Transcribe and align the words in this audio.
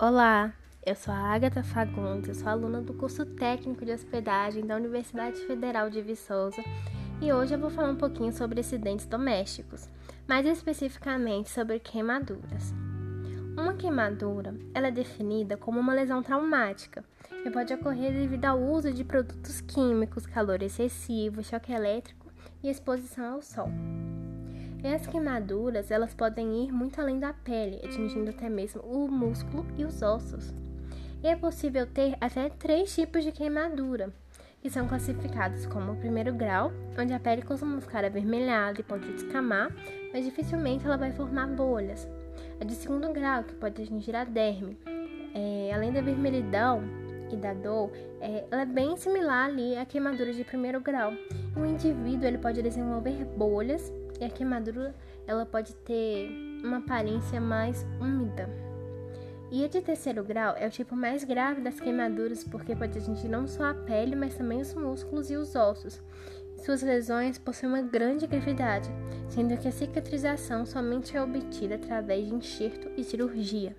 Olá, 0.00 0.54
eu 0.86 0.94
sou 0.94 1.12
a 1.12 1.16
Agatha 1.16 1.60
Fagundes, 1.60 2.36
sou 2.36 2.48
aluna 2.48 2.80
do 2.80 2.94
curso 2.94 3.26
técnico 3.26 3.84
de 3.84 3.90
hospedagem 3.90 4.64
da 4.64 4.76
Universidade 4.76 5.44
Federal 5.44 5.90
de 5.90 6.00
Viçosa 6.00 6.62
e 7.20 7.32
hoje 7.32 7.54
eu 7.54 7.58
vou 7.58 7.68
falar 7.68 7.90
um 7.90 7.96
pouquinho 7.96 8.32
sobre 8.32 8.60
acidentes 8.60 9.06
domésticos, 9.06 9.90
mais 10.28 10.46
especificamente 10.46 11.50
sobre 11.50 11.80
queimaduras. 11.80 12.72
Uma 13.56 13.74
queimadura 13.74 14.54
ela 14.72 14.86
é 14.86 14.92
definida 14.92 15.56
como 15.56 15.80
uma 15.80 15.94
lesão 15.94 16.22
traumática 16.22 17.04
que 17.42 17.50
pode 17.50 17.74
ocorrer 17.74 18.12
devido 18.12 18.44
ao 18.44 18.62
uso 18.62 18.92
de 18.92 19.02
produtos 19.02 19.60
químicos, 19.62 20.26
calor 20.26 20.62
excessivo, 20.62 21.42
choque 21.42 21.72
elétrico 21.72 22.30
e 22.62 22.70
exposição 22.70 23.34
ao 23.34 23.42
sol. 23.42 23.68
E 24.82 24.86
as 24.86 25.06
queimaduras, 25.06 25.90
elas 25.90 26.14
podem 26.14 26.64
ir 26.64 26.72
muito 26.72 27.00
além 27.00 27.18
da 27.18 27.32
pele, 27.32 27.80
atingindo 27.84 28.30
até 28.30 28.48
mesmo 28.48 28.80
o 28.82 29.08
músculo 29.08 29.66
e 29.76 29.84
os 29.84 30.02
ossos. 30.02 30.54
E 31.22 31.26
é 31.26 31.34
possível 31.34 31.84
ter 31.84 32.16
até 32.20 32.48
três 32.48 32.94
tipos 32.94 33.24
de 33.24 33.32
queimadura, 33.32 34.12
que 34.62 34.70
são 34.70 34.86
classificados 34.86 35.66
como 35.66 35.92
o 35.92 35.96
primeiro 35.96 36.32
grau, 36.32 36.72
onde 36.96 37.12
a 37.12 37.18
pele 37.18 37.42
costuma 37.42 37.80
ficar 37.80 38.04
avermelhada 38.04 38.80
e 38.80 38.84
pode 38.84 39.10
descamar, 39.12 39.68
mas 40.12 40.24
dificilmente 40.24 40.86
ela 40.86 40.96
vai 40.96 41.10
formar 41.10 41.48
bolhas. 41.48 42.08
A 42.60 42.64
de 42.64 42.74
segundo 42.74 43.12
grau, 43.12 43.42
que 43.42 43.54
pode 43.54 43.82
atingir 43.82 44.14
a 44.14 44.22
derme. 44.22 44.78
É, 45.34 45.72
além 45.74 45.92
da 45.92 46.00
vermelhidão 46.00 46.82
e 47.32 47.36
da 47.36 47.52
dor, 47.52 47.90
é, 48.20 48.44
ela 48.48 48.62
é 48.62 48.66
bem 48.66 48.96
similar 48.96 49.46
ali 49.46 49.76
à 49.76 49.84
queimadura 49.84 50.32
de 50.32 50.44
primeiro 50.44 50.80
grau. 50.80 51.12
O 51.56 51.66
indivíduo 51.66 52.26
ele 52.26 52.38
pode 52.38 52.62
desenvolver 52.62 53.24
bolhas 53.36 53.92
e 54.20 54.24
a 54.24 54.30
queimadura 54.30 54.94
ela 55.26 55.44
pode 55.44 55.74
ter 55.76 56.30
uma 56.64 56.78
aparência 56.78 57.40
mais 57.40 57.86
úmida. 58.00 58.48
E 59.50 59.64
a 59.64 59.68
de 59.68 59.80
terceiro 59.80 60.22
grau 60.22 60.54
é 60.56 60.66
o 60.66 60.70
tipo 60.70 60.94
mais 60.94 61.24
grave 61.24 61.62
das 61.62 61.80
queimaduras 61.80 62.44
porque 62.44 62.76
pode 62.76 62.98
atingir 62.98 63.28
não 63.28 63.46
só 63.46 63.70
a 63.70 63.74
pele, 63.74 64.14
mas 64.14 64.34
também 64.34 64.60
os 64.60 64.74
músculos 64.74 65.30
e 65.30 65.36
os 65.36 65.54
ossos. 65.54 66.02
Suas 66.56 66.82
lesões 66.82 67.38
possuem 67.38 67.72
uma 67.72 67.82
grande 67.82 68.26
gravidade, 68.26 68.90
sendo 69.28 69.56
que 69.56 69.68
a 69.68 69.72
cicatrização 69.72 70.66
somente 70.66 71.16
é 71.16 71.22
obtida 71.22 71.76
através 71.76 72.26
de 72.26 72.34
enxerto 72.34 72.90
e 72.96 73.04
cirurgia. 73.04 73.74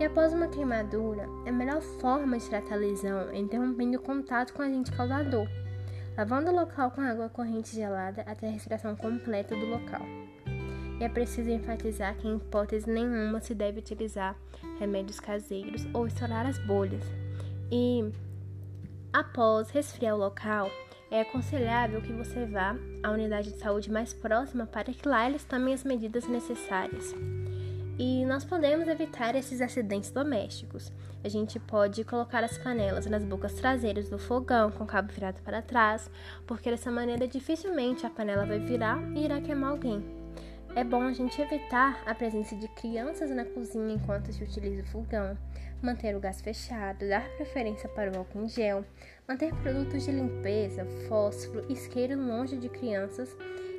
E 0.00 0.04
após 0.04 0.32
uma 0.32 0.48
queimadura, 0.48 1.26
a 1.46 1.52
melhor 1.52 1.82
forma 1.82 2.38
de 2.38 2.48
tratar 2.48 2.76
a 2.76 2.78
lesão 2.78 3.28
é 3.30 3.38
interrompendo 3.38 3.98
o 3.98 4.02
contato 4.02 4.54
com 4.54 4.62
o 4.62 4.64
agente 4.64 4.92
causador 4.92 5.48
lavando 6.18 6.50
o 6.50 6.54
local 6.54 6.90
com 6.90 7.00
água 7.00 7.28
corrente 7.28 7.76
gelada 7.76 8.22
até 8.22 8.48
a 8.48 8.50
respiração 8.50 8.96
completa 8.96 9.54
do 9.54 9.66
local. 9.66 10.02
E 10.98 11.04
é 11.04 11.08
preciso 11.08 11.48
enfatizar 11.48 12.16
que, 12.16 12.26
em 12.26 12.34
hipótese 12.34 12.90
nenhuma, 12.90 13.40
se 13.40 13.54
deve 13.54 13.78
utilizar 13.78 14.34
remédios 14.80 15.20
caseiros 15.20 15.86
ou 15.94 16.08
estourar 16.08 16.44
as 16.44 16.58
bolhas. 16.66 17.04
E, 17.70 18.10
após 19.12 19.70
resfriar 19.70 20.16
o 20.16 20.18
local, 20.18 20.68
é 21.08 21.20
aconselhável 21.20 22.02
que 22.02 22.12
você 22.12 22.44
vá 22.46 22.74
à 23.04 23.12
unidade 23.12 23.52
de 23.52 23.58
saúde 23.60 23.88
mais 23.88 24.12
próxima 24.12 24.66
para 24.66 24.92
que 24.92 25.08
lá 25.08 25.28
eles 25.28 25.44
tomem 25.44 25.72
as 25.72 25.84
medidas 25.84 26.26
necessárias. 26.26 27.14
E 27.98 28.24
nós 28.24 28.44
podemos 28.44 28.86
evitar 28.86 29.34
esses 29.34 29.60
acidentes 29.60 30.12
domésticos. 30.12 30.92
A 31.24 31.28
gente 31.28 31.58
pode 31.58 32.04
colocar 32.04 32.44
as 32.44 32.56
panelas 32.56 33.06
nas 33.06 33.24
bocas 33.24 33.54
traseiras 33.54 34.08
do 34.08 34.20
fogão 34.20 34.70
com 34.70 34.84
o 34.84 34.86
cabo 34.86 35.12
virado 35.12 35.42
para 35.42 35.60
trás, 35.60 36.08
porque 36.46 36.70
dessa 36.70 36.92
maneira 36.92 37.26
dificilmente 37.26 38.06
a 38.06 38.10
panela 38.10 38.46
vai 38.46 38.60
virar 38.60 39.02
e 39.16 39.24
irá 39.24 39.40
queimar 39.40 39.72
alguém. 39.72 40.04
É 40.76 40.84
bom 40.84 41.02
a 41.02 41.12
gente 41.12 41.42
evitar 41.42 42.00
a 42.06 42.14
presença 42.14 42.54
de 42.54 42.68
crianças 42.68 43.30
na 43.30 43.44
cozinha 43.44 43.94
enquanto 43.94 44.32
se 44.32 44.44
utiliza 44.44 44.82
o 44.82 44.86
fogão, 44.86 45.36
manter 45.82 46.14
o 46.14 46.20
gás 46.20 46.40
fechado, 46.40 47.08
dar 47.08 47.28
preferência 47.30 47.88
para 47.88 48.12
o 48.12 48.18
álcool 48.18 48.44
em 48.44 48.48
gel, 48.48 48.84
manter 49.26 49.52
produtos 49.56 50.04
de 50.04 50.12
limpeza, 50.12 50.86
fósforo, 51.08 51.66
isqueiro 51.68 52.16
longe 52.16 52.56
de 52.56 52.68
crianças 52.68 53.36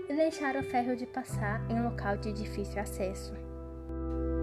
e 0.09 0.13
deixar 0.13 0.57
o 0.57 0.63
ferro 0.63 0.93
de 0.97 1.05
passar 1.05 1.61
em 1.71 1.81
local 1.81 2.17
de 2.17 2.33
difícil 2.33 2.81
acesso. 2.81 3.48
thank 3.99 4.13
you 4.23 4.38